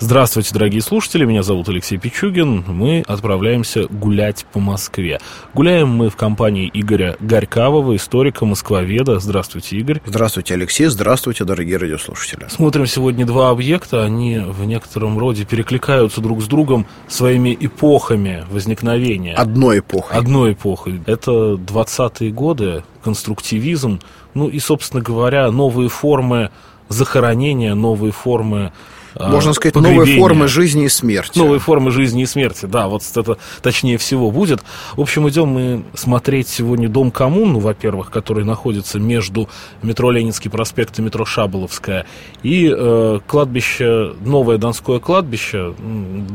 Здравствуйте, 0.00 0.52
дорогие 0.52 0.82
слушатели, 0.82 1.24
меня 1.24 1.44
зовут 1.44 1.68
Алексей 1.68 1.98
Пичугин. 1.98 2.64
Мы 2.66 3.04
отправляемся 3.06 3.86
гулять 3.86 4.44
по 4.52 4.58
Москве. 4.58 5.20
Гуляем 5.54 5.88
мы 5.88 6.10
в 6.10 6.16
компании 6.16 6.68
Игоря 6.74 7.16
Горькавого, 7.20 7.94
историка, 7.94 8.44
москвоведа. 8.44 9.20
Здравствуйте, 9.20 9.76
Игорь. 9.76 10.02
Здравствуйте, 10.04 10.54
Алексей. 10.54 10.86
Здравствуйте, 10.86 11.44
дорогие 11.44 11.76
радиослушатели. 11.76 12.46
Смотрим 12.50 12.86
сегодня 12.86 13.24
два 13.24 13.50
объекта. 13.50 14.04
Они 14.04 14.38
в 14.38 14.64
некотором 14.64 15.16
роде 15.16 15.44
перекликаются 15.44 16.20
друг 16.20 16.42
с 16.42 16.46
другом 16.46 16.86
своими 17.06 17.56
эпохами 17.58 18.44
возникновения. 18.50 19.34
Одной 19.34 19.78
эпохой. 19.78 20.18
Одной 20.18 20.52
эпохой. 20.54 21.00
Это 21.06 21.54
20-е 21.54 22.32
годы, 22.32 22.82
конструктивизм, 23.04 24.00
ну 24.34 24.48
и, 24.48 24.58
собственно 24.58 25.02
говоря, 25.02 25.48
новые 25.52 25.88
формы 25.88 26.50
захоронения, 26.88 27.74
новые 27.74 28.12
формы 28.12 28.72
Можно 29.18 29.52
сказать, 29.52 29.74
новые 29.76 30.18
формы 30.18 30.48
жизни 30.48 30.84
и 30.84 30.88
смерти. 30.88 31.38
Новые 31.38 31.60
формы 31.60 31.90
жизни 31.90 32.22
и 32.22 32.26
смерти, 32.26 32.66
да, 32.66 32.88
вот 32.88 33.02
это 33.14 33.38
точнее 33.62 33.98
всего 33.98 34.30
будет. 34.30 34.62
В 34.96 35.00
общем, 35.00 35.28
идем 35.28 35.48
мы 35.48 35.84
смотреть 35.94 36.48
сегодня 36.48 36.88
Дом 36.88 37.10
коммуну, 37.10 37.60
во-первых, 37.60 38.10
который 38.10 38.44
находится 38.44 38.98
между 38.98 39.48
метро 39.82 40.10
Ленинский 40.10 40.50
проспект 40.50 40.98
и 40.98 41.02
метро 41.02 41.24
Шаболовская, 41.24 42.06
и 42.42 42.72
э, 42.74 43.20
кладбище, 43.26 44.14
новое 44.20 44.58
Донское 44.58 44.98
кладбище, 44.98 45.74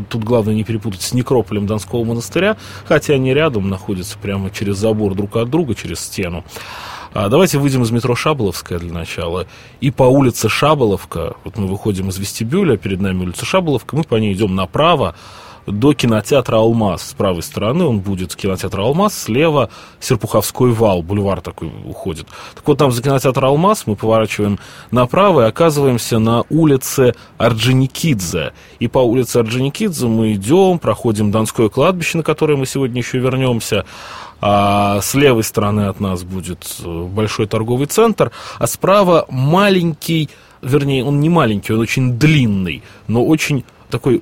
тут 0.10 0.24
главное 0.24 0.56
не 0.56 0.64
перепутать 0.64 1.02
с 1.02 1.14
некрополем 1.14 1.68
Донского 1.68 2.04
монастыря, 2.04 2.58
хотя 2.86 3.14
они 3.14 3.34
рядом 3.34 3.70
находятся 3.70 4.18
прямо 4.18 4.50
через 4.50 4.78
забор 4.78 5.16
друг 5.16 5.36
от 5.36 5.50
друга, 5.50 5.76
через 5.76 6.00
стену. 6.00 6.44
А 7.14 7.28
давайте 7.28 7.58
выйдем 7.58 7.82
из 7.82 7.92
метро 7.92 8.16
Шаболовская 8.16 8.78
для 8.78 8.94
начала. 8.94 9.48
И 9.82 9.90
по 9.90 10.04
улице 10.04 10.48
Шаболовка, 10.48 11.34
вот 11.44 11.58
мы 11.58 11.68
выходим 11.68 12.10
из 12.10 12.20
вестибюля, 12.20 12.78
перед 12.78 13.02
нами 13.02 13.24
улица 13.24 13.46
Шаболовка, 13.46 13.96
мы 13.96 14.04
по 14.04 14.16
ней 14.16 14.34
идем 14.34 14.56
направо 14.56 15.16
до 15.66 15.94
кинотеатра 15.94 16.58
«Алмаз». 16.58 17.10
С 17.10 17.14
правой 17.14 17.44
стороны 17.44 17.86
он 17.86 18.00
будет 18.00 18.36
кинотеатр 18.36 18.80
«Алмаз», 18.82 19.18
слева 19.18 19.70
Серпуховской 20.00 20.72
вал, 20.72 21.02
бульвар 21.02 21.42
такой 21.42 21.72
уходит. 21.86 22.28
Так 22.56 22.68
вот, 22.68 22.78
там 22.78 22.92
за 22.92 23.02
кинотеатр 23.02 23.44
«Алмаз» 23.44 23.84
мы 23.86 23.96
поворачиваем 23.96 24.60
направо 24.92 25.46
и 25.46 25.50
оказываемся 25.50 26.20
на 26.20 26.44
улице 26.50 27.16
Орджоникидзе. 27.38 28.54
И 28.80 28.88
по 28.88 29.00
улице 29.00 29.38
Орджоникидзе 29.38 30.08
мы 30.08 30.34
идем, 30.34 30.80
проходим 30.80 31.32
Донское 31.32 31.70
кладбище, 31.70 32.18
на 32.18 32.24
которое 32.24 32.56
мы 32.56 32.66
сегодня 32.66 33.00
еще 33.00 33.20
вернемся, 33.20 33.86
а 34.42 35.02
с 35.02 35.14
левой 35.14 35.44
стороны 35.44 35.82
от 35.88 36.00
нас 36.00 36.24
будет 36.24 36.78
э, 36.84 37.04
большой 37.06 37.48
торговый 37.48 37.88
центр, 37.88 38.32
а 38.58 38.68
справа 38.68 39.26
маленький, 39.30 40.30
вернее, 40.62 41.04
он 41.04 41.20
не 41.20 41.30
маленький, 41.30 41.74
он 41.74 41.80
очень 41.80 42.18
длинный, 42.18 42.84
но 43.08 43.26
очень 43.26 43.66
такой 43.90 44.22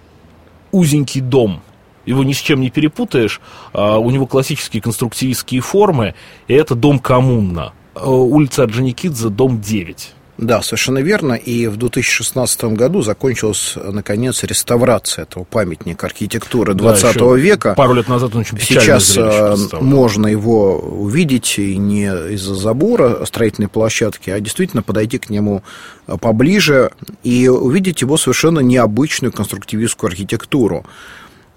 узенький 0.72 1.22
дом. 1.22 1.62
Его 2.06 2.24
ни 2.24 2.34
с 2.34 2.38
чем 2.38 2.62
не 2.62 2.70
перепутаешь. 2.70 3.42
А 3.74 3.98
у 3.98 4.10
него 4.10 4.26
классические 4.28 4.82
конструктивистские 4.82 5.62
формы, 5.62 6.16
и 6.48 6.54
это 6.54 6.74
дом 6.74 7.00
коммуна. 7.00 7.74
Э, 7.96 8.08
улица 8.08 8.64
Орджоникидзе, 8.64 9.30
дом 9.30 9.60
9. 9.60 10.14
Да, 10.38 10.62
совершенно 10.62 11.00
верно. 11.00 11.34
И 11.34 11.66
в 11.68 11.78
2016 11.78 12.66
году 12.76 13.02
закончилась, 13.02 13.74
наконец, 13.76 14.44
реставрация 14.44 15.24
этого 15.24 15.44
памятника 15.44 16.06
архитектуры 16.06 16.76
20 16.76 17.18
да, 17.18 17.36
века. 17.36 17.74
Пару 17.74 17.94
лет 17.94 18.08
назад 18.08 18.36
он 18.36 18.42
очень 18.42 18.60
Сейчас 18.60 19.18
э, 19.18 19.56
можно 19.82 20.28
его 20.28 20.78
увидеть 20.78 21.58
и 21.58 21.76
не 21.78 22.06
из-за 22.34 22.54
забора 22.54 23.26
строительной 23.26 23.68
площадки, 23.68 24.30
а 24.30 24.40
действительно 24.40 24.84
подойти 24.84 25.18
к 25.18 25.32
нему 25.32 25.64
э, 26.06 26.18
поближе 26.18 26.92
и 27.24 27.48
увидеть 27.48 28.02
его 28.02 28.16
совершенно 28.18 28.60
необычную 28.60 29.32
конструктивистскую 29.32 30.10
архитектуру. 30.10 30.86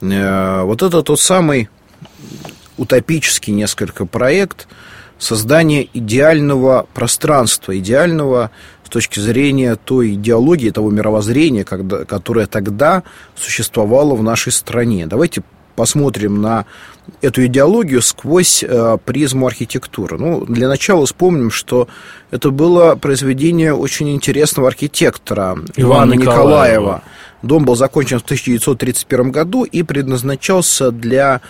Э, 0.01 0.63
вот 0.63 0.83
это 0.83 1.03
тот 1.03 1.21
самый 1.21 1.69
утопический 2.79 3.53
несколько 3.53 4.07
проект– 4.07 4.69
создание 5.21 5.89
идеального 5.93 6.87
пространства, 6.95 7.79
идеального 7.79 8.51
с 8.85 8.89
точки 8.89 9.21
зрения 9.21 9.77
той 9.77 10.15
идеологии, 10.15 10.71
того 10.71 10.91
мировоззрения, 10.91 11.63
когда, 11.63 12.05
которое 12.05 12.47
тогда 12.47 13.05
существовало 13.37 14.17
в 14.17 14.23
нашей 14.25 14.51
стране. 14.51 15.07
Давайте 15.07 15.45
посмотрим 15.77 16.43
на 16.43 16.67
эту 17.23 17.47
идеологию 17.47 18.03
сквозь 18.03 18.63
э, 18.63 18.99
призму 19.05 19.47
архитектуры. 19.47 20.19
Ну, 20.19 20.45
для 20.45 20.69
начала 20.69 21.07
вспомним, 21.07 21.51
что 21.51 21.89
это 22.31 22.51
было 22.51 22.97
произведение 22.97 23.75
очень 23.75 24.11
интересного 24.15 24.69
архитектора 24.69 25.59
Ивана, 25.77 26.13
Ивана 26.13 26.13
Николаева. 26.15 26.43
Николаева. 26.43 27.03
Дом 27.43 27.65
был 27.65 27.75
закончен 27.75 28.19
в 28.19 28.23
1931 28.23 29.31
году 29.31 29.65
и 29.65 29.83
предназначался 29.83 30.91
для 30.91 31.41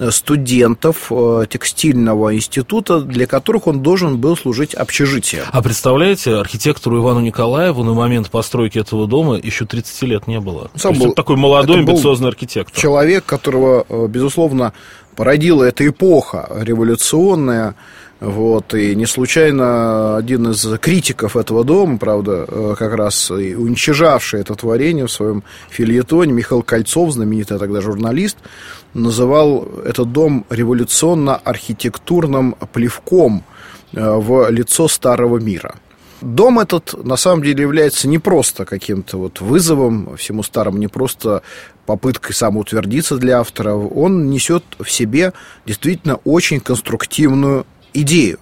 Э, 0.00 0.12
студентов 0.12 1.10
э, 1.10 1.46
текстильного 1.50 2.32
института, 2.36 3.00
для 3.00 3.26
которых 3.26 3.66
он 3.66 3.82
должен 3.82 4.18
был 4.18 4.36
служить 4.36 4.72
общежитием. 4.72 5.42
А 5.50 5.60
представляете, 5.60 6.36
архитектору 6.36 6.98
Ивану 6.98 7.18
Николаеву 7.18 7.82
на 7.82 7.94
момент 7.94 8.30
постройки 8.30 8.78
этого 8.78 9.08
дома 9.08 9.36
еще 9.36 9.66
30 9.66 10.02
лет 10.02 10.28
не 10.28 10.38
было. 10.38 10.70
Сам 10.76 10.94
То 10.94 11.06
был, 11.06 11.12
такой 11.14 11.34
молодой, 11.34 11.80
амбициозный 11.80 12.28
архитектор. 12.28 12.80
Человек, 12.80 13.24
которого, 13.24 13.84
э, 13.88 14.06
безусловно, 14.08 14.72
породила 15.16 15.64
эта 15.64 15.84
эпоха 15.84 16.48
революционная, 16.60 17.74
вот, 18.20 18.74
и 18.74 18.96
не 18.96 19.06
случайно 19.06 20.16
один 20.16 20.50
из 20.50 20.66
критиков 20.80 21.36
этого 21.36 21.62
дома, 21.62 21.98
правда, 21.98 22.74
как 22.76 22.94
раз 22.94 23.30
и 23.30 23.54
уничижавший 23.54 24.40
это 24.40 24.56
творение 24.56 25.06
в 25.06 25.12
своем 25.12 25.44
фильетоне, 25.70 26.32
Михаил 26.32 26.62
Кольцов, 26.62 27.12
знаменитый 27.12 27.58
тогда 27.58 27.80
журналист, 27.80 28.38
называл 28.92 29.68
этот 29.84 30.10
дом 30.10 30.44
революционно-архитектурным 30.50 32.56
плевком 32.72 33.44
э, 33.92 34.16
в 34.16 34.50
лицо 34.50 34.88
старого 34.88 35.38
мира. 35.38 35.76
Дом 36.20 36.58
этот, 36.58 37.04
на 37.04 37.16
самом 37.16 37.44
деле, 37.44 37.62
является 37.62 38.08
не 38.08 38.18
просто 38.18 38.64
каким-то 38.64 39.18
вот 39.18 39.40
вызовом 39.40 40.16
всему 40.16 40.42
старому, 40.42 40.78
не 40.78 40.88
просто 40.88 41.42
попыткой 41.86 42.34
самоутвердиться 42.34 43.16
для 43.16 43.38
автора. 43.38 43.74
Он 43.74 44.28
несет 44.28 44.64
в 44.80 44.90
себе 44.90 45.32
действительно 45.64 46.16
очень 46.24 46.58
конструктивную 46.58 47.64
идею. 47.92 48.38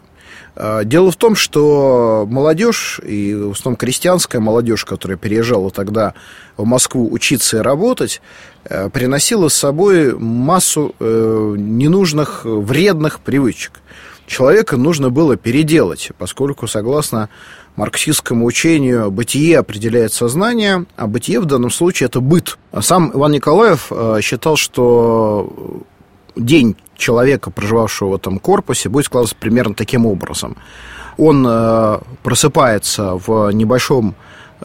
Э, 0.57 0.83
дело 0.85 1.11
в 1.11 1.17
том, 1.17 1.37
что 1.37 2.27
молодежь, 2.29 3.01
и 3.07 3.35
в 3.35 3.53
основном 3.53 3.77
крестьянская 3.77 4.41
молодежь, 4.41 4.85
которая 4.85 5.19
переезжала 5.19 5.71
тогда 5.71 6.15
в 6.57 6.65
Москву 6.65 7.09
учиться 7.13 7.59
и 7.59 7.61
работать, 7.61 8.23
э, 8.65 8.89
приносила 8.89 9.49
с 9.49 9.55
собой 9.55 10.19
массу 10.19 10.95
э, 10.99 11.55
ненужных, 11.59 12.45
вредных 12.45 13.21
привычек. 13.21 13.73
Человека 14.27 14.77
нужно 14.77 15.11
было 15.11 15.37
переделать, 15.37 16.11
поскольку, 16.19 16.67
согласно 16.67 17.29
марксистскому 17.77 18.47
учению, 18.47 19.11
бытие 19.11 19.59
определяет 19.59 20.13
сознание, 20.13 20.87
а 20.97 21.07
бытие 21.07 21.39
в 21.39 21.45
данном 21.45 21.71
случае 21.71 22.07
это 22.07 22.21
быт. 22.21 22.59
Сам 22.81 23.13
Иван 23.15 23.33
Николаев 23.33 23.93
считал, 24.23 24.57
что 24.57 25.85
день 26.35 26.77
человека, 26.97 27.51
проживавшего 27.51 28.11
в 28.11 28.15
этом 28.15 28.39
корпусе, 28.39 28.89
будет 28.89 29.07
складываться 29.07 29.37
примерно 29.39 29.75
таким 29.75 30.07
образом. 30.07 30.57
Он 31.17 31.47
э, 31.49 31.99
просыпается 32.23 33.15
в 33.15 33.51
небольшом 33.51 34.15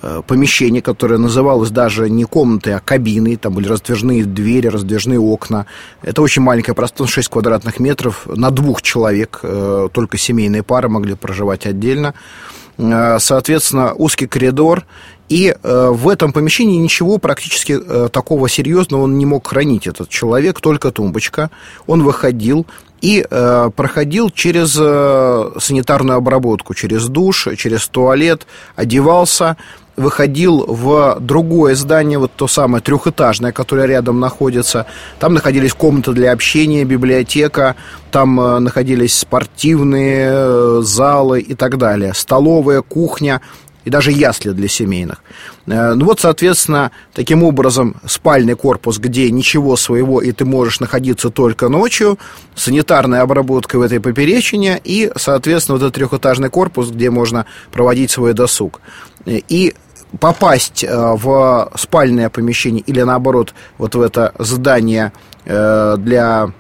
э, 0.02 0.22
помещении, 0.28 0.82
которое 0.82 1.18
называлось 1.18 1.70
даже 1.70 2.10
не 2.10 2.26
комнатой, 2.26 2.76
а 2.76 2.80
кабиной. 2.80 3.38
Там 3.38 3.54
были 3.54 3.68
раздвижные 3.68 4.26
двери, 4.26 4.68
раздвижные 4.68 5.20
окна. 5.20 5.66
Это 6.02 6.22
очень 6.22 6.42
маленькое 6.42 6.76
пространство, 6.76 7.08
6 7.08 7.30
квадратных 7.30 7.80
метров. 7.80 8.28
На 8.28 8.52
двух 8.52 8.82
человек, 8.82 9.40
э, 9.44 9.88
только 9.94 10.18
семейные 10.18 10.64
пары 10.64 10.90
могли 10.90 11.16
проживать 11.16 11.66
отдельно. 11.66 12.08
Э, 12.08 12.61
соответственно, 12.78 13.94
узкий 13.94 14.28
коридор. 14.28 14.86
И 15.30 15.56
э, 15.64 15.90
в 15.92 16.10
этом 16.10 16.34
помещении 16.34 16.76
ничего 16.76 17.18
практически 17.18 17.80
э, 17.82 18.10
такого 18.12 18.50
серьезного 18.50 19.04
он 19.04 19.18
не 19.18 19.26
мог 19.26 19.48
хранить, 19.48 19.88
этот 19.88 20.10
человек, 20.10 20.60
только 20.60 20.92
тумбочка. 20.92 21.50
Он 21.88 22.04
выходил 22.04 22.68
и 23.00 23.26
э, 23.30 23.72
проходил 23.76 24.30
через 24.30 24.78
э, 24.78 25.52
санитарную 25.58 26.18
обработку, 26.18 26.74
через 26.74 27.08
душ, 27.08 27.48
через 27.58 27.88
туалет, 27.88 28.46
одевался, 28.76 29.56
выходил 29.96 30.66
в 30.68 31.18
другое 31.20 31.76
здание, 31.76 32.18
вот 32.18 32.32
то 32.36 32.48
самое 32.48 32.82
трехэтажное, 32.82 33.52
которое 33.52 33.88
рядом 33.88 34.20
находится. 34.20 34.86
Там 35.20 35.34
находились 35.34 35.74
комнаты 35.74 36.14
для 36.14 36.32
общения, 36.32 36.84
библиотека, 36.84 37.76
там 38.12 38.40
э, 38.40 38.60
находились 38.60 39.18
спортивные 39.18 40.30
э, 40.32 40.82
залы 40.84 41.42
и 41.42 41.56
так 41.56 41.78
далее, 41.78 42.14
столовая, 42.14 42.82
кухня 42.82 43.42
и 43.84 43.90
даже 43.90 44.12
ясли 44.12 44.52
для 44.52 44.68
семейных. 44.68 45.24
Э, 45.68 45.94
ну 45.94 46.06
вот, 46.06 46.20
соответственно, 46.20 46.92
таким 47.14 47.44
образом 47.44 47.96
спальный 48.06 48.56
корпус, 48.56 49.00
где 49.00 49.30
ничего 49.32 49.76
своего, 49.76 50.22
и 50.22 50.32
ты 50.32 50.46
можешь 50.46 50.80
находиться 50.80 51.30
только 51.30 51.70
ночью, 51.70 52.20
санитарная 52.56 53.22
обработка 53.22 53.78
в 53.78 53.82
этой 53.82 54.00
поперечине, 54.00 54.80
и, 54.84 55.12
соответственно, 55.16 55.78
вот 55.78 55.84
этот 55.84 55.96
трехэтажный 55.96 56.50
корпус, 56.50 56.92
где 56.92 57.10
можно 57.10 57.46
проводить 57.72 58.12
свой 58.12 58.34
досуг. 58.34 58.82
И 59.26 59.74
попасть 60.20 60.84
э, 60.84 60.90
в 60.92 61.72
спальное 61.76 62.30
помещение 62.30 62.84
или, 62.86 63.02
наоборот, 63.02 63.54
вот 63.78 63.96
в 63.96 64.02
это 64.02 64.34
здание 64.40 65.14
э, 65.46 65.96
для 65.98 66.52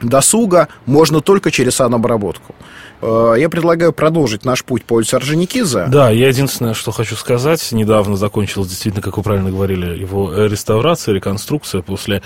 досуга 0.00 0.68
можно 0.86 1.20
только 1.20 1.50
через 1.50 1.76
санобработку. 1.76 2.54
Э, 3.02 3.34
я 3.38 3.48
предлагаю 3.48 3.92
продолжить 3.92 4.44
наш 4.44 4.64
путь 4.64 4.84
по 4.84 4.94
улице 4.94 5.16
Орджоникидзе. 5.16 5.86
Да, 5.88 6.10
я 6.10 6.28
единственное, 6.28 6.74
что 6.74 6.90
хочу 6.90 7.16
сказать, 7.16 7.70
недавно 7.72 8.16
закончилась 8.16 8.68
действительно, 8.68 9.02
как 9.02 9.16
вы 9.16 9.22
правильно 9.22 9.50
говорили, 9.50 9.98
его 9.98 10.32
реставрация, 10.46 11.14
реконструкция 11.14 11.82
после 11.82 12.22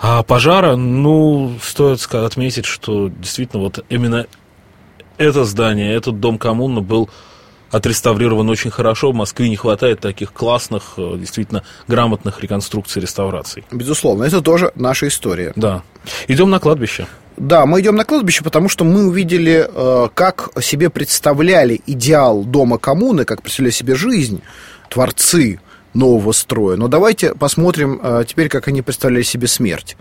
а, 0.00 0.22
пожара. 0.22 0.76
Ну, 0.76 1.54
стоит 1.62 2.02
отметить, 2.14 2.64
что 2.64 3.08
действительно 3.08 3.62
вот 3.62 3.84
именно 3.88 4.26
это 5.18 5.44
здание, 5.44 5.94
этот 5.94 6.20
дом 6.20 6.38
коммуны 6.38 6.80
был 6.80 7.10
отреставрирован 7.70 8.48
очень 8.48 8.70
хорошо. 8.70 9.12
В 9.12 9.14
Москве 9.14 9.48
не 9.48 9.56
хватает 9.56 10.00
таких 10.00 10.32
классных, 10.32 10.94
э, 10.96 11.16
действительно 11.18 11.62
грамотных 11.88 12.40
реконструкций, 12.42 13.00
реставраций. 13.02 13.64
Безусловно, 13.70 14.24
это 14.24 14.40
тоже 14.40 14.72
наша 14.74 15.08
история. 15.08 15.52
Да. 15.56 15.82
Идем 16.28 16.50
на 16.50 16.58
кладбище. 16.58 17.06
Да, 17.36 17.64
мы 17.66 17.80
идем 17.80 17.96
на 17.96 18.04
кладбище, 18.04 18.44
потому 18.44 18.68
что 18.68 18.84
мы 18.84 19.06
увидели, 19.06 19.66
э, 19.72 20.08
как 20.14 20.50
себе 20.60 20.90
представляли 20.90 21.80
идеал 21.86 22.44
дома 22.44 22.78
коммуны, 22.78 23.24
как 23.24 23.42
представляли 23.42 23.72
себе 23.72 23.94
жизнь 23.94 24.42
творцы 24.90 25.60
нового 25.94 26.32
строя. 26.32 26.76
Но 26.76 26.88
давайте 26.88 27.34
посмотрим 27.34 28.00
э, 28.02 28.24
теперь, 28.26 28.48
как 28.48 28.68
они 28.68 28.82
представляли 28.82 29.22
себе 29.22 29.46
смерть. 29.46 29.96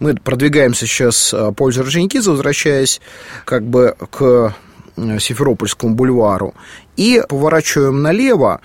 Мы 0.00 0.14
продвигаемся 0.14 0.86
сейчас 0.86 1.34
по 1.56 1.66
Орджоникидзе, 1.66 2.30
возвращаясь 2.30 3.00
как 3.44 3.64
бы 3.66 3.94
к 4.10 4.54
Симферопольскому 4.96 5.94
бульвару, 5.94 6.54
и 6.96 7.22
поворачиваем 7.28 8.02
налево, 8.02 8.60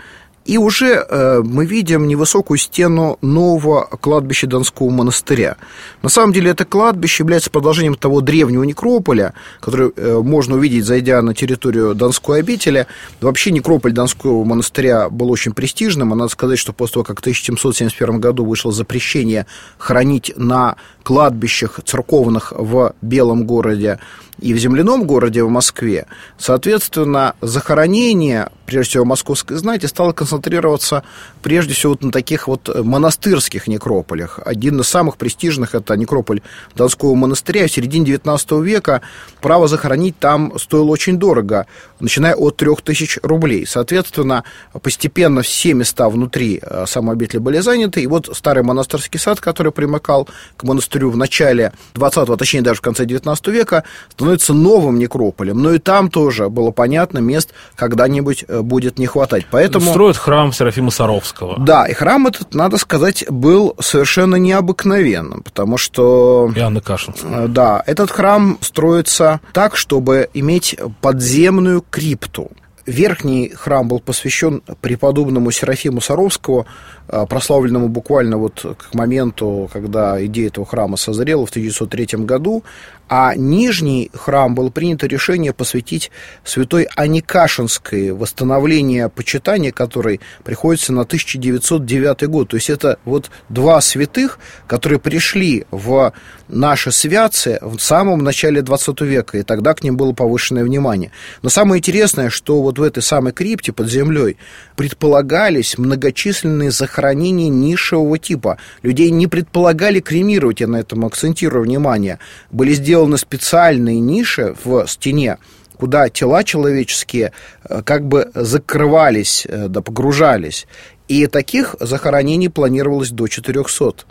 и 0.45 0.57
уже 0.59 0.93
э, 0.93 1.41
мы 1.43 1.65
видим 1.65 2.07
невысокую 2.07 2.59
стену 2.59 3.17
нового 3.21 3.89
кладбища 3.99 4.45
Донского 4.45 4.91
монастыря. 4.91 5.57
На 6.03 6.09
самом 6.09 6.33
деле 6.33 6.51
это 6.51 6.65
кладбище 6.65 7.23
является 7.23 7.49
продолжением 7.49 7.95
того 7.95 8.21
древнего 8.21 8.63
некрополя, 8.63 9.33
который 9.59 9.91
э, 9.95 10.19
можно 10.21 10.55
увидеть, 10.55 10.85
зайдя 10.85 11.21
на 11.23 11.33
территорию 11.33 11.95
Донской 11.95 12.39
обители. 12.39 12.85
Вообще 13.21 13.51
некрополь 13.51 13.91
Донского 13.91 14.43
монастыря 14.43 15.09
был 15.09 15.31
очень 15.31 15.53
престижным. 15.53 16.13
А 16.13 16.15
надо 16.15 16.31
сказать, 16.31 16.59
что 16.59 16.73
после 16.73 16.93
того, 16.93 17.03
как 17.05 17.17
в 17.17 17.21
1771 17.21 18.19
году 18.19 18.45
вышло 18.45 18.71
запрещение 18.71 19.47
хранить 19.79 20.31
на 20.37 20.75
кладбищах 21.01 21.79
церковных 21.83 22.53
в 22.55 22.93
Белом 23.01 23.45
городе 23.45 23.99
и 24.39 24.53
в 24.53 24.57
земляном 24.57 25.05
городе 25.05 25.43
в 25.43 25.49
Москве, 25.49 26.07
соответственно, 26.37 27.35
захоронение, 27.41 28.49
прежде 28.65 28.91
всего, 28.91 29.05
московской 29.05 29.57
знати 29.57 29.85
стало 29.85 30.11
концентрироваться 30.11 31.03
прежде 31.41 31.73
всего 31.73 31.93
вот 31.93 32.03
на 32.03 32.11
таких 32.11 32.47
вот 32.47 32.69
монастырских 32.83 33.67
некрополях. 33.67 34.39
Один 34.45 34.79
из 34.79 34.87
самых 34.87 35.17
престижных– 35.17 35.73
это 35.75 35.95
некрополь 35.95 36.41
Донского 36.75 37.15
монастыря. 37.15 37.67
В 37.67 37.71
середине 37.71 38.13
XIX 38.13 38.63
века 38.63 39.01
право 39.41 39.67
захоронить 39.67 40.17
там 40.19 40.57
стоило 40.57 40.89
очень 40.89 41.17
дорого, 41.17 41.67
начиная 41.99 42.35
от 42.35 42.57
3000 42.57 43.19
рублей. 43.23 43.65
Соответственно, 43.65 44.43
постепенно 44.81 45.41
все 45.41 45.73
места 45.73 46.09
внутри 46.09 46.59
э, 46.61 46.85
самой 46.87 47.15
обители 47.15 47.39
были 47.39 47.59
заняты, 47.59 48.01
и 48.01 48.07
вот 48.07 48.29
старый 48.33 48.63
монастырский 48.63 49.19
сад, 49.19 49.39
который 49.39 49.71
примыкал 49.71 50.27
к 50.57 50.63
монастырю 50.63 51.09
в 51.11 51.17
начале 51.17 51.73
20-го, 51.93 52.35
точнее 52.37 52.61
даже 52.61 52.79
в 52.79 52.81
конце 52.81 53.05
19 53.05 53.47
века, 53.47 53.83
становится 54.09 54.53
новым 54.53 54.99
некрополем. 54.99 55.61
Но 55.61 55.73
и 55.73 55.79
там 55.79 56.09
тоже 56.09 56.49
было 56.49 56.71
понятно, 56.71 57.19
мест 57.19 57.51
когда-нибудь 57.75 58.45
э, 58.47 58.54
будет 58.61 58.99
не 58.99 59.07
хватать. 59.07 59.45
Поэтому... 59.51 59.91
Строят 59.91 60.17
храм 60.17 60.51
Серафима 60.53 60.91
Саровского. 60.91 61.59
Да, 61.59 61.85
и 61.85 61.93
храм 61.93 62.27
этот, 62.27 62.53
надо 62.53 62.77
сказать, 62.77 63.25
был 63.29 63.75
совершенно 63.79 64.35
необыкновенным, 64.35 65.43
потому 65.43 65.77
что... 65.77 66.51
И 66.55 66.59
Анны 66.59 66.81
Кашинской. 66.81 67.45
Э, 67.45 67.47
да, 67.47 67.83
этот 67.85 68.11
храм 68.11 68.57
строится 68.61 69.39
так, 69.53 69.75
чтобы 69.75 70.29
иметь 70.33 70.77
подземную 71.01 71.83
крипту. 71.89 72.51
Верхний 72.85 73.49
храм 73.49 73.87
был 73.87 73.99
посвящен 73.99 74.61
преподобному 74.81 75.49
Серафиму 75.51 76.01
Саровскому, 76.01 76.67
а, 77.07 77.25
прославленному 77.25 77.87
буквально 77.87 78.37
вот 78.37 78.65
к 78.77 78.93
моменту, 78.93 79.69
когда 79.73 80.23
идея 80.25 80.47
этого 80.47 80.65
храма 80.65 80.97
созрела 80.97 81.45
в 81.45 81.49
1903 81.49 82.25
году, 82.25 82.63
а 83.07 83.35
нижний 83.35 84.09
храм 84.13 84.55
было 84.55 84.69
принято 84.69 85.05
решение 85.05 85.53
посвятить 85.53 86.11
святой 86.43 86.87
Аникашинской, 86.95 88.11
восстановление 88.11 89.09
почитания 89.09 89.71
которой 89.71 90.21
приходится 90.43 90.91
на 90.91 91.01
1909 91.01 92.27
год. 92.27 92.49
То 92.49 92.57
есть 92.57 92.69
это 92.69 92.97
вот 93.05 93.29
два 93.49 93.81
святых, 93.81 94.39
которые 94.65 94.99
пришли 94.99 95.65
в 95.69 96.13
наше 96.47 96.91
святце 96.91 97.59
в 97.61 97.79
самом 97.79 98.23
начале 98.23 98.61
20 98.61 99.01
века, 99.01 99.37
и 99.37 99.43
тогда 99.43 99.73
к 99.73 99.83
ним 99.83 99.97
было 99.97 100.13
повышенное 100.13 100.63
внимание. 100.63 101.11
Но 101.43 101.49
самое 101.49 101.79
интересное, 101.79 102.29
что 102.31 102.61
вот 102.61 102.74
в 102.77 102.83
этой 102.83 103.03
самой 103.03 103.33
крипте 103.33 103.71
под 103.71 103.89
землей 103.89 104.37
предполагались 104.75 105.77
многочисленные 105.77 106.71
захоронения 106.71 107.49
нишевого 107.49 108.17
типа. 108.17 108.57
Людей 108.81 109.09
не 109.09 109.27
предполагали 109.27 109.99
кремировать, 109.99 110.61
я 110.61 110.67
на 110.67 110.77
этом 110.77 111.05
акцентирую 111.05 111.63
внимание. 111.63 112.19
Были 112.51 112.73
сделаны 112.73 113.17
специальные 113.17 113.99
ниши 113.99 114.55
в 114.63 114.87
стене, 114.87 115.37
куда 115.77 116.09
тела 116.09 116.43
человеческие 116.43 117.31
э, 117.67 117.81
как 117.83 118.05
бы 118.07 118.31
закрывались, 118.33 119.45
э, 119.47 119.67
да 119.67 119.81
погружались. 119.81 120.67
И 121.07 121.27
таких 121.27 121.75
захоронений 121.79 122.49
планировалось 122.49 123.11
до 123.11 123.27
400. 123.27 124.05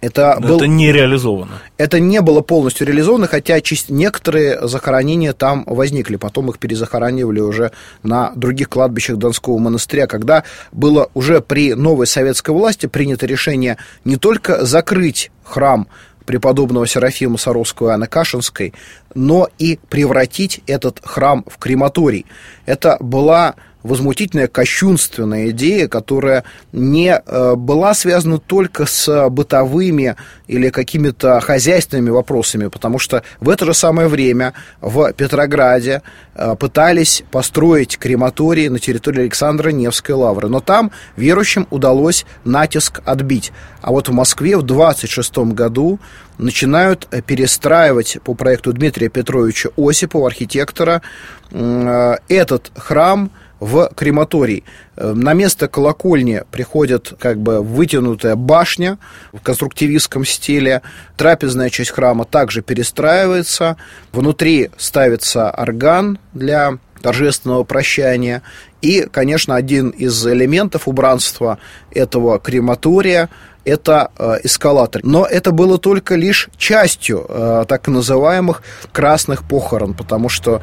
Это, 0.00 0.38
был, 0.40 0.56
это 0.56 0.66
не 0.66 0.92
реализовано. 0.92 1.62
Это 1.78 2.00
не 2.00 2.20
было 2.20 2.40
полностью 2.40 2.86
реализовано, 2.86 3.26
хотя 3.26 3.58
некоторые 3.88 4.66
захоронения 4.68 5.32
там 5.32 5.64
возникли. 5.66 6.16
Потом 6.16 6.50
их 6.50 6.58
перезахоранивали 6.58 7.40
уже 7.40 7.72
на 8.02 8.32
других 8.34 8.68
кладбищах 8.68 9.16
Донского 9.16 9.58
монастыря, 9.58 10.06
когда 10.06 10.44
было 10.72 11.10
уже 11.14 11.40
при 11.40 11.74
новой 11.74 12.06
советской 12.06 12.50
власти 12.50 12.86
принято 12.86 13.26
решение 13.26 13.78
не 14.04 14.16
только 14.16 14.64
закрыть 14.64 15.30
храм 15.42 15.88
преподобного 16.26 16.86
Серафима 16.86 17.38
Саровского 17.38 17.90
и 17.90 17.92
Анны 17.92 18.06
Кашинской, 18.08 18.74
но 19.14 19.48
и 19.58 19.78
превратить 19.88 20.60
этот 20.66 21.00
храм 21.02 21.44
в 21.46 21.56
крематорий. 21.58 22.26
Это 22.66 22.96
была 23.00 23.54
возмутительная, 23.86 24.48
кощунственная 24.48 25.50
идея, 25.50 25.88
которая 25.88 26.44
не 26.72 27.10
э, 27.14 27.54
была 27.54 27.94
связана 27.94 28.38
только 28.38 28.86
с 28.86 29.28
бытовыми 29.30 30.16
или 30.48 30.70
какими-то 30.70 31.40
хозяйственными 31.40 32.10
вопросами, 32.10 32.66
потому 32.68 32.98
что 32.98 33.22
в 33.40 33.48
это 33.48 33.64
же 33.64 33.74
самое 33.74 34.08
время 34.08 34.52
в 34.80 35.12
Петрограде 35.12 36.02
э, 36.34 36.56
пытались 36.56 37.24
построить 37.30 37.98
крематорий 37.98 38.68
на 38.68 38.78
территории 38.78 39.22
Александра 39.22 39.70
Невской 39.70 40.14
лавры, 40.14 40.48
но 40.48 40.60
там 40.60 40.90
верующим 41.16 41.66
удалось 41.70 42.26
натиск 42.44 43.00
отбить. 43.04 43.52
А 43.80 43.92
вот 43.92 44.08
в 44.08 44.12
Москве 44.12 44.56
в 44.56 44.62
26 44.62 45.38
году 45.38 45.98
начинают 46.38 47.08
перестраивать 47.26 48.18
по 48.24 48.34
проекту 48.34 48.72
Дмитрия 48.72 49.08
Петровича 49.08 49.70
Осипова, 49.76 50.26
архитектора, 50.26 51.02
э, 51.52 52.16
этот 52.28 52.72
храм– 52.76 53.30
в 53.60 53.90
крематорий. 53.94 54.64
Э, 54.96 55.12
на 55.12 55.32
место 55.32 55.68
колокольни 55.68 56.42
приходит 56.50 57.14
как 57.18 57.38
бы 57.38 57.62
вытянутая 57.62 58.36
башня 58.36 58.98
в 59.32 59.40
конструктивистском 59.40 60.24
стиле. 60.24 60.82
Трапезная 61.16 61.70
часть 61.70 61.90
храма 61.90 62.24
также 62.24 62.62
перестраивается. 62.62 63.76
Внутри 64.12 64.70
ставится 64.76 65.50
орган 65.50 66.18
для 66.32 66.78
торжественного 67.02 67.64
прощания. 67.64 68.42
И, 68.82 69.02
конечно, 69.02 69.54
один 69.54 69.90
из 69.90 70.26
элементов 70.26 70.88
убранства 70.88 71.58
этого 71.92 72.38
крематория 72.38 73.28
это 73.64 74.12
э, 74.16 74.36
эскалатор. 74.44 75.02
Но 75.04 75.26
это 75.26 75.50
было 75.50 75.76
только 75.76 76.14
лишь 76.14 76.48
частью 76.56 77.26
э, 77.28 77.64
так 77.68 77.88
называемых 77.88 78.62
красных 78.92 79.42
похорон, 79.42 79.92
потому 79.94 80.28
что 80.28 80.62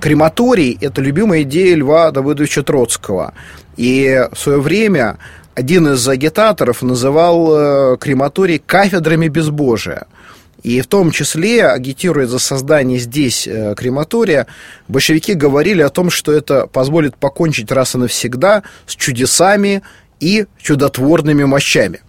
крематорий– 0.00 0.76
это 0.80 1.00
любимая 1.00 1.42
идея 1.42 1.76
Льва 1.76 2.10
Давыдовича 2.10 2.62
Троцкого. 2.62 3.34
И 3.76 4.26
в 4.32 4.38
свое 4.38 4.60
время 4.60 5.18
один 5.54 5.88
из 5.88 6.08
агитаторов 6.08 6.82
называл 6.82 7.94
э, 7.94 7.96
крематорий 7.98 8.58
кафедрами 8.64 9.28
безбожия. 9.28 10.06
И 10.62 10.80
в 10.80 10.86
том 10.86 11.10
числе, 11.10 11.66
агитируя 11.66 12.26
за 12.26 12.38
создание 12.38 12.98
здесь 12.98 13.46
э, 13.46 13.74
крематория, 13.76 14.46
большевики 14.88 15.34
говорили 15.34 15.82
о 15.82 15.88
том, 15.88 16.10
что 16.10 16.32
это 16.32 16.66
позволит 16.66 17.16
покончить 17.16 17.72
раз 17.72 17.94
и 17.94 17.98
навсегда 17.98 18.62
с 18.86 18.94
чудесами 18.94 19.82
и 20.20 20.46
чудотворными 20.60 21.44
мощами. 21.44 22.00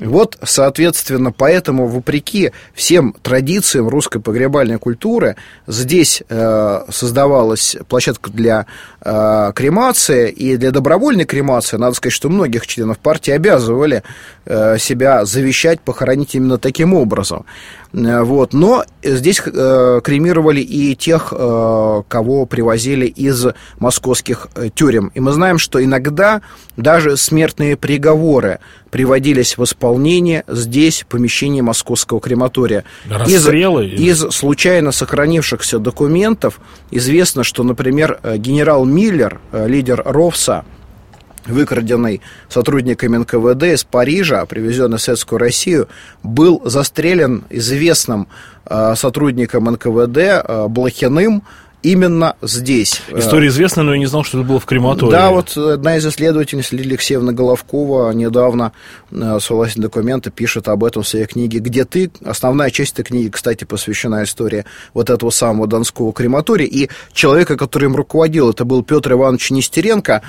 Вот, 0.00 0.38
соответственно, 0.44 1.32
поэтому, 1.32 1.88
вопреки 1.88 2.52
всем 2.72 3.16
традициям 3.20 3.88
русской 3.88 4.20
погребальной 4.20 4.78
культуры, 4.78 5.34
здесь 5.66 6.22
э, 6.28 6.80
создавалась 6.88 7.76
площадка 7.88 8.30
для 8.30 8.66
э, 9.00 9.52
кремации, 9.56 10.30
и 10.30 10.56
для 10.56 10.70
добровольной 10.70 11.24
кремации, 11.24 11.78
надо 11.78 11.96
сказать, 11.96 12.12
что 12.14 12.28
многих 12.28 12.68
членов 12.68 12.98
партии 13.00 13.32
обязывали 13.32 14.04
э, 14.44 14.78
себя 14.78 15.24
завещать, 15.24 15.80
похоронить 15.80 16.36
именно 16.36 16.58
таким 16.58 16.94
образом. 16.94 17.44
Э, 17.92 18.22
вот. 18.22 18.52
Но 18.52 18.84
здесь 19.02 19.42
э, 19.44 20.00
кремировали 20.04 20.60
и 20.60 20.94
тех, 20.94 21.32
э, 21.36 22.02
кого 22.06 22.46
привозили 22.46 23.06
из 23.06 23.46
московских 23.80 24.46
э, 24.54 24.68
тюрем. 24.72 25.10
И 25.14 25.20
мы 25.20 25.32
знаем, 25.32 25.58
что 25.58 25.82
иногда 25.82 26.40
даже 26.76 27.16
смертные 27.16 27.76
приговоры 27.76 28.60
приводились 28.90 29.58
в 29.58 29.64
исполнение 29.64 30.44
здесь, 30.48 31.02
в 31.02 31.06
помещении 31.06 31.60
московского 31.60 32.20
крематория. 32.20 32.84
Расстрелы? 33.08 33.86
Из, 33.86 34.24
из 34.24 34.34
случайно 34.34 34.92
сохранившихся 34.92 35.78
документов 35.78 36.60
известно, 36.90 37.44
что, 37.44 37.62
например, 37.62 38.20
э, 38.22 38.36
генерал 38.38 38.84
Миллер, 38.84 39.40
э, 39.52 39.68
лидер 39.68 40.02
РОВСа, 40.04 40.64
выкраденный 41.46 42.20
сотрудниками 42.48 43.16
НКВД 43.18 43.64
из 43.64 43.84
Парижа, 43.84 44.44
привезенный 44.46 44.98
в 44.98 45.00
Советскую 45.00 45.38
Россию, 45.38 45.88
был 46.22 46.60
застрелен 46.64 47.44
известным 47.50 48.28
э, 48.66 48.94
сотрудником 48.96 49.64
НКВД 49.64 50.68
Блохиным, 50.68 51.42
именно 51.82 52.36
здесь. 52.42 53.02
История 53.14 53.48
известна, 53.48 53.82
но 53.82 53.92
я 53.92 53.98
не 53.98 54.06
знал, 54.06 54.24
что 54.24 54.38
это 54.38 54.46
было 54.46 54.60
в 54.60 54.66
крематории. 54.66 55.12
Да, 55.12 55.30
вот 55.30 55.56
одна 55.56 55.96
из 55.96 56.06
исследовательниц 56.06 56.72
Лилия 56.72 56.92
Алексеевна 56.92 57.32
Головкова 57.32 58.10
недавно 58.12 58.72
э, 59.10 59.38
ссылаясь 59.40 59.76
на 59.76 59.82
документы, 59.82 60.30
пишет 60.30 60.68
об 60.68 60.84
этом 60.84 61.02
в 61.02 61.08
своей 61.08 61.26
книге 61.26 61.58
«Где 61.60 61.84
ты?». 61.84 62.10
Основная 62.24 62.70
часть 62.70 62.94
этой 62.94 63.04
книги, 63.04 63.28
кстати, 63.28 63.64
посвящена 63.64 64.24
истории 64.24 64.64
вот 64.94 65.10
этого 65.10 65.30
самого 65.30 65.66
Донского 65.66 66.12
крематория. 66.12 66.66
И 66.66 66.88
человека, 67.12 67.56
который 67.56 67.84
им 67.84 67.96
руководил, 67.96 68.50
это 68.50 68.64
был 68.64 68.82
Петр 68.82 69.12
Иванович 69.12 69.50
Нестеренко, 69.50 70.22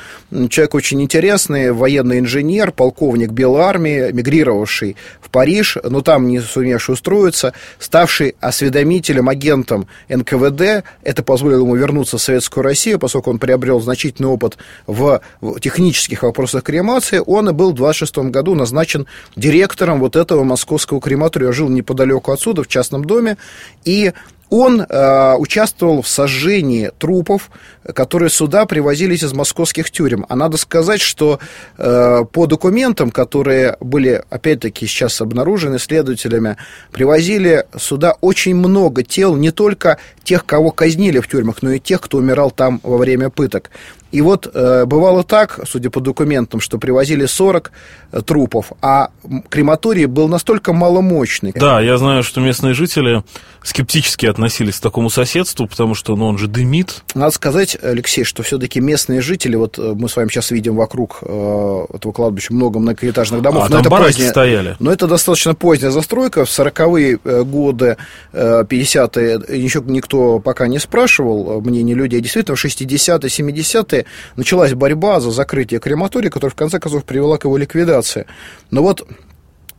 человек 0.49 0.75
очень 0.75 1.01
интересный, 1.01 1.71
военный 1.71 2.19
инженер, 2.19 2.71
полковник 2.71 3.31
Белой 3.31 3.61
армии, 3.61 4.11
мигрировавший 4.11 4.95
в 5.21 5.29
Париж, 5.29 5.77
но 5.83 6.01
там 6.01 6.27
не 6.27 6.39
сумевший 6.39 6.93
устроиться, 6.93 7.53
ставший 7.79 8.35
осведомителем, 8.39 9.29
агентом 9.29 9.87
НКВД. 10.09 10.83
Это, 11.03 11.23
по 11.23 11.38
позволил 11.39 11.61
ему 11.61 11.75
вернуться 11.77 12.17
в 12.17 12.21
Советскую 12.21 12.65
Россию, 12.65 12.99
поскольку 12.99 13.29
он 13.29 13.39
приобрел 13.39 13.79
значительный 13.79 14.27
опыт 14.27 14.57
в, 14.87 15.21
технических 15.61 16.23
вопросах 16.23 16.63
кремации, 16.63 17.21
он 17.25 17.47
и 17.47 17.53
был 17.53 17.71
в 17.71 17.75
26 17.75 18.17
году 18.29 18.55
назначен 18.55 19.07
директором 19.37 20.01
вот 20.01 20.17
этого 20.17 20.43
московского 20.43 20.99
крематория. 20.99 21.53
Жил 21.53 21.69
неподалеку 21.69 22.33
отсюда, 22.33 22.63
в 22.63 22.67
частном 22.67 23.05
доме, 23.05 23.37
и 23.85 24.11
он 24.49 24.81
э, 24.81 25.35
участвовал 25.37 26.01
в 26.01 26.07
сожжении 26.07 26.91
трупов, 26.97 27.51
которые 27.93 28.29
сюда 28.29 28.65
привозились 28.65 29.23
из 29.23 29.33
московских 29.33 29.91
тюрем. 29.91 30.25
А 30.29 30.35
надо 30.35 30.57
сказать, 30.57 31.01
что 31.01 31.39
э, 31.77 32.25
по 32.31 32.45
документам, 32.45 33.11
которые 33.11 33.77
были, 33.79 34.23
опять-таки, 34.29 34.87
сейчас 34.87 35.21
обнаружены 35.21 35.79
следователями, 35.79 36.57
привозили 36.91 37.65
сюда 37.77 38.15
очень 38.21 38.55
много 38.55 39.03
тел, 39.03 39.35
не 39.35 39.51
только 39.51 39.97
тех, 40.23 40.45
кого 40.45 40.71
казнили 40.71 41.19
в 41.19 41.27
тюрьмах, 41.27 41.61
но 41.61 41.71
и 41.71 41.79
тех, 41.79 42.01
кто 42.01 42.17
умирал 42.17 42.51
там 42.51 42.79
во 42.83 42.97
время 42.97 43.29
пыток. 43.29 43.69
И 44.11 44.21
вот 44.21 44.49
э, 44.51 44.85
бывало 44.85 45.23
так, 45.23 45.59
судя 45.67 45.89
по 45.89 45.99
документам, 45.99 46.59
что 46.59 46.79
привозили 46.79 47.25
40 47.25 47.71
э, 48.11 48.21
трупов, 48.21 48.71
а 48.81 49.09
крематорий 49.49 50.05
был 50.05 50.27
настолько 50.27 50.73
маломощный. 50.73 51.51
Да, 51.53 51.79
я 51.79 51.97
знаю, 51.97 52.23
что 52.23 52.41
местные 52.41 52.73
жители 52.73 53.23
скептически 53.63 54.25
относились 54.25 54.77
к 54.77 54.81
такому 54.81 55.09
соседству, 55.09 55.67
потому 55.67 55.93
что 55.93 56.15
ну, 56.15 56.27
он 56.27 56.37
же 56.37 56.47
дымит. 56.47 57.03
Надо 57.13 57.31
сказать, 57.31 57.77
Алексей, 57.81 58.23
что 58.23 58.41
все-таки 58.41 58.79
местные 58.79 59.21
жители, 59.21 59.55
вот 59.55 59.77
э, 59.77 59.93
мы 59.95 60.09
с 60.09 60.15
вами 60.15 60.29
сейчас 60.29 60.51
видим 60.51 60.75
вокруг 60.75 61.19
э, 61.21 61.85
этого 61.93 62.11
кладбища 62.11 62.53
много 62.53 62.79
многоэтажных 62.79 63.41
домов. 63.41 63.65
А, 63.65 63.69
но 63.69 63.83
там 63.83 63.93
это 63.93 64.03
позднее, 64.03 64.29
стояли. 64.29 64.75
Но 64.79 64.91
это 64.91 65.07
достаточно 65.07 65.53
поздняя 65.53 65.91
застройка. 65.91 66.45
В 66.45 66.49
40-е 66.49 67.19
э, 67.23 67.43
годы, 67.43 67.97
50-е, 68.33 69.57
еще 69.59 69.83
никто 69.85 70.39
пока 70.39 70.67
не 70.67 70.79
спрашивал 70.79 71.61
мнение 71.61 71.95
людей. 71.95 72.21
Действительно, 72.21 72.55
в 72.55 72.65
60-е, 72.65 73.29
70-е 73.29 73.98
началась 74.35 74.73
борьба 74.73 75.19
за 75.19 75.31
закрытие 75.31 75.79
крематория, 75.79 76.29
которая 76.29 76.51
в 76.51 76.55
конце 76.55 76.79
концов 76.79 77.05
привела 77.05 77.37
к 77.37 77.45
его 77.45 77.57
ликвидации. 77.57 78.25
Но 78.71 78.81
вот 78.81 79.07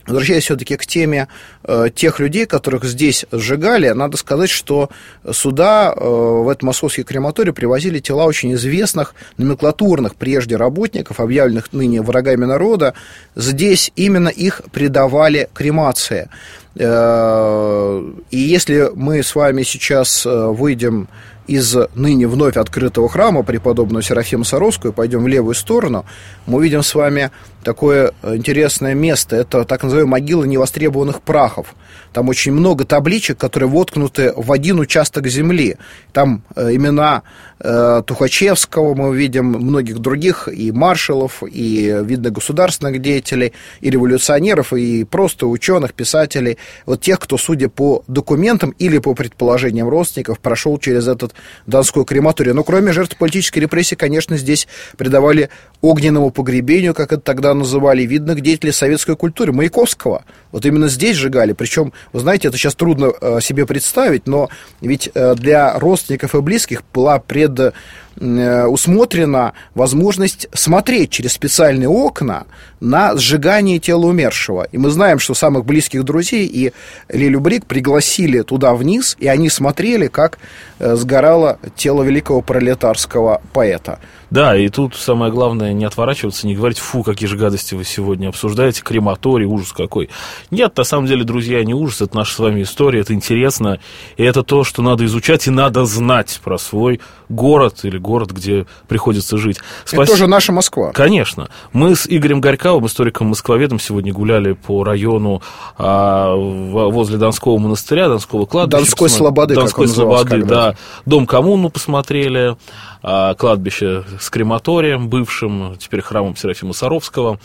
Возвращаясь 0.06 0.44
все-таки 0.44 0.76
к 0.76 0.86
теме 0.86 1.28
э, 1.62 1.88
тех 1.94 2.18
людей, 2.18 2.46
которых 2.46 2.84
здесь 2.84 3.26
сжигали, 3.30 3.90
надо 3.90 4.16
сказать, 4.16 4.50
что 4.50 4.88
сюда, 5.30 5.94
э, 5.94 6.00
в 6.00 6.48
этот 6.48 6.64
московский 6.64 7.04
крематорий, 7.04 7.52
привозили 7.52 8.00
тела 8.00 8.24
очень 8.24 8.54
известных 8.54 9.14
номенклатурных 9.36 10.16
прежде 10.16 10.56
работников, 10.56 11.20
объявленных 11.20 11.72
ныне 11.72 12.02
врагами 12.02 12.44
народа. 12.44 12.94
Здесь 13.36 13.92
именно 13.94 14.30
их 14.30 14.62
предавали 14.72 15.48
кремации. 15.54 16.28
Э, 16.74 18.02
и 18.30 18.38
если 18.38 18.90
мы 18.94 19.22
с 19.22 19.34
вами 19.34 19.62
сейчас 19.62 20.24
э, 20.24 20.46
выйдем 20.46 21.08
из 21.50 21.76
ныне 21.97 22.28
вновь 22.28 22.57
открытого 22.57 23.09
храма 23.09 23.42
преподобного 23.42 24.02
Серафима 24.04 24.45
Саровского 24.45 24.92
и 24.92 24.95
пойдем 24.95 25.25
в 25.25 25.26
левую 25.26 25.57
сторону, 25.57 26.07
мы 26.47 26.59
увидим 26.59 26.85
с 26.85 26.95
вами 26.95 27.33
такое 27.64 28.12
интересное 28.23 28.95
место. 28.95 29.35
Это 29.35 29.64
так 29.64 29.83
называемая 29.83 30.21
могила 30.21 30.45
невостребованных 30.45 31.23
прахов. 31.23 31.75
Там 32.12 32.28
очень 32.28 32.52
много 32.52 32.85
табличек, 32.85 33.38
которые 33.38 33.69
воткнуты 33.69 34.33
в 34.37 34.50
один 34.52 34.80
участок 34.80 35.26
земли. 35.26 35.76
Там 36.12 36.42
э, 36.57 36.75
имена 36.75 37.23
э, 37.61 38.02
Тухачевского, 38.04 38.95
мы 38.95 39.09
увидим 39.09 39.47
многих 39.47 39.99
других, 39.99 40.49
и 40.49 40.73
маршалов, 40.73 41.42
и, 41.42 42.00
видно, 42.02 42.30
государственных 42.30 43.00
деятелей, 43.00 43.52
и 43.80 43.90
революционеров, 43.90 44.73
и 44.73 45.04
просто 45.04 45.47
ученых, 45.47 45.95
писателей. 45.95 46.59
Вот 46.87 47.00
тех, 47.00 47.21
кто, 47.21 47.38
судя 47.38 47.69
по 47.69 48.02
документам 48.09 48.71
или 48.78 48.99
по 48.99 49.14
предположениям 49.14 49.88
родственников, 49.88 50.40
прошел 50.40 50.78
через 50.78 51.07
этот 51.07 51.35
Донской 51.66 52.04
крематорий. 52.04 52.52
Но 52.52 52.64
кроме 52.64 52.92
жертв 52.92 53.16
политической 53.16 53.61
репрессии, 53.61 53.94
конечно, 53.94 54.37
здесь 54.37 54.68
придавали 54.97 55.50
огненному 55.80 56.30
погребению, 56.30 56.94
как 56.94 57.12
это 57.12 57.23
тогда 57.23 57.54
называли, 57.54 58.02
видных 58.02 58.40
деятелей 58.40 58.73
советской 58.73 59.16
культуры, 59.16 59.52
Маяковского. 59.52 60.25
Вот 60.52 60.66
именно 60.66 60.88
здесь 60.88 61.16
сжигали. 61.16 61.52
Причем, 61.52 61.92
вы 62.12 62.20
знаете, 62.20 62.49
это 62.49 62.56
сейчас 62.56 62.75
трудно 62.75 63.12
э, 63.20 63.38
себе 63.40 63.66
представить, 63.66 64.26
но 64.26 64.49
ведь 64.80 65.11
э, 65.14 65.35
для 65.35 65.78
родственников 65.78 66.35
и 66.35 66.40
близких 66.40 66.82
была 66.92 67.18
пред 67.18 67.59
Э, 67.59 67.73
усмотрена 68.20 69.54
возможность 69.74 70.48
смотреть 70.52 71.10
через 71.10 71.32
специальные 71.32 71.88
окна 71.88 72.44
на 72.80 73.16
сжигание 73.16 73.78
тела 73.78 74.06
умершего. 74.06 74.66
И 74.72 74.78
мы 74.78 74.90
знаем, 74.90 75.18
что 75.18 75.34
самых 75.34 75.64
близких 75.64 76.04
друзей 76.04 76.46
и 76.46 76.72
Лилю 77.08 77.40
Брик 77.40 77.66
пригласили 77.66 78.42
туда 78.42 78.74
вниз, 78.74 79.16
и 79.18 79.26
они 79.26 79.48
смотрели, 79.48 80.08
как 80.08 80.38
э, 80.78 80.96
сгорало 80.96 81.58
тело 81.76 82.02
великого 82.02 82.42
пролетарского 82.42 83.40
поэта. 83.52 83.98
Да, 84.30 84.56
и 84.56 84.68
тут 84.68 84.94
самое 84.94 85.32
главное 85.32 85.72
не 85.72 85.84
отворачиваться, 85.84 86.46
не 86.46 86.54
говорить, 86.54 86.78
фу, 86.78 87.02
какие 87.02 87.28
же 87.28 87.36
гадости 87.36 87.74
вы 87.74 87.84
сегодня 87.84 88.28
обсуждаете, 88.28 88.82
крематорий, 88.82 89.44
ужас 89.44 89.72
какой. 89.72 90.08
Нет, 90.52 90.76
на 90.76 90.84
самом 90.84 91.06
деле, 91.06 91.24
друзья, 91.24 91.64
не 91.64 91.74
ужас, 91.74 92.00
это 92.00 92.16
наша 92.16 92.34
с 92.34 92.38
вами 92.38 92.62
история, 92.62 93.00
это 93.00 93.12
интересно, 93.12 93.80
и 94.16 94.22
это 94.22 94.44
то, 94.44 94.62
что 94.62 94.82
надо 94.82 95.04
изучать 95.06 95.48
и 95.48 95.50
надо 95.50 95.84
знать 95.84 96.40
про 96.44 96.58
свой 96.58 97.00
город 97.28 97.80
или 97.82 97.98
город, 97.98 98.10
где 98.19 98.67
приходится 98.88 99.38
жить. 99.38 99.59
Спас... 99.85 100.05
Это 100.05 100.12
тоже 100.12 100.26
наша 100.26 100.52
Москва. 100.52 100.93
Конечно. 100.93 101.49
Мы 101.73 101.95
с 101.95 102.07
Игорем 102.07 102.40
Горьковым, 102.40 102.87
историком-москвоведом, 102.87 103.79
сегодня 103.79 104.12
гуляли 104.12 104.52
по 104.52 104.85
району 104.85 105.43
а, 105.79 106.35
возле 106.35 107.19
Донского 107.19 107.59
монастыря, 107.59 108.09
Донского 108.09 108.47
кладбища. 108.47 108.79
Донской 108.79 109.09
Слободы, 109.09 109.55
Донской 109.55 109.87
как 109.87 109.90
он 109.90 109.95
Слободы, 109.95 110.43
да. 110.45 110.76
Дом 111.07 111.26
коммуну 111.26 111.71
посмотрели, 111.71 112.57
а, 113.02 113.35
кладбище 113.35 114.05
с 114.21 114.29
крематорием 114.31 115.09
бывшим, 115.09 115.76
теперь 115.79 116.02
храмом 116.02 116.37
Серафима 116.37 116.73
Саровского. 116.73 117.38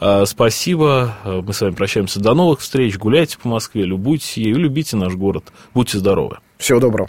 А, 0.00 0.24
спасибо. 0.26 1.14
Мы 1.24 1.52
с 1.52 1.60
вами 1.60 1.74
прощаемся. 1.74 2.20
До 2.20 2.34
новых 2.34 2.60
встреч. 2.60 2.96
Гуляйте 2.96 3.38
по 3.38 3.48
Москве, 3.48 3.84
любуйтесь 3.84 4.36
ею, 4.36 4.56
любите 4.56 4.96
наш 4.96 5.14
город. 5.14 5.44
Будьте 5.72 5.98
здоровы. 5.98 6.38
Всего 6.58 6.80
доброго. 6.80 7.08